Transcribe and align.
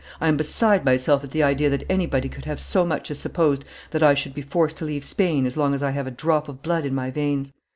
I 0.19 0.27
am 0.29 0.35
beside 0.35 0.83
myself 0.83 1.23
at 1.23 1.29
the 1.29 1.43
idea 1.43 1.69
that 1.69 1.85
anybody 1.87 2.27
could 2.27 2.45
have 2.45 2.59
so 2.59 2.83
much 2.87 3.11
as 3.11 3.19
supposed 3.19 3.63
that 3.91 4.01
I 4.01 4.15
should 4.15 4.33
be 4.33 4.41
forced 4.41 4.77
to 4.77 4.85
leave 4.85 5.05
Spain 5.05 5.45
as 5.45 5.57
long 5.57 5.75
as 5.75 5.83
I 5.83 5.91
have 5.91 6.07
a 6.07 6.09
drop 6.09 6.49
of 6.49 6.63
blood 6.63 6.85
in 6.85 6.95
my 6.95 7.11
veins. 7.11 7.53